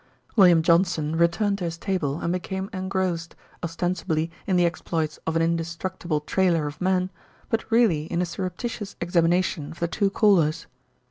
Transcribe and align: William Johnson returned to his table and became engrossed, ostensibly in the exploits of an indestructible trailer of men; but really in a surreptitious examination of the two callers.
William 0.35 0.63
Johnson 0.63 1.15
returned 1.15 1.59
to 1.59 1.65
his 1.65 1.77
table 1.77 2.21
and 2.21 2.33
became 2.33 2.71
engrossed, 2.73 3.35
ostensibly 3.63 4.31
in 4.47 4.55
the 4.55 4.65
exploits 4.65 5.19
of 5.27 5.35
an 5.35 5.43
indestructible 5.43 6.21
trailer 6.21 6.65
of 6.65 6.81
men; 6.81 7.11
but 7.49 7.69
really 7.71 8.05
in 8.05 8.19
a 8.19 8.25
surreptitious 8.25 8.95
examination 8.99 9.69
of 9.71 9.79
the 9.79 9.87
two 9.87 10.09
callers. 10.09 10.65